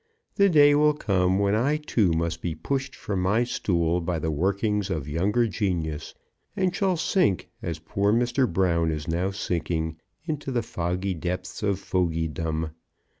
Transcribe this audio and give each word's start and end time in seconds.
"The 0.33 0.49
day 0.49 0.73
will 0.73 0.95
come 0.95 1.37
when 1.37 1.53
I 1.53 1.77
too 1.77 2.11
must 2.13 2.41
be 2.41 2.55
pushed 2.55 2.95
from 2.95 3.21
my 3.21 3.43
stool 3.43 4.01
by 4.01 4.17
the 4.17 4.31
workings 4.31 4.89
of 4.89 5.07
younger 5.07 5.45
genius, 5.47 6.15
and 6.55 6.73
shall 6.75 6.97
sink, 6.97 7.51
as 7.61 7.77
poor 7.77 8.11
Mr. 8.11 8.51
Brown 8.51 8.89
is 8.89 9.07
now 9.07 9.29
sinking, 9.29 9.97
into 10.25 10.51
the 10.51 10.63
foggy 10.63 11.13
depths 11.13 11.61
of 11.61 11.77
fogeydom. 11.77 12.71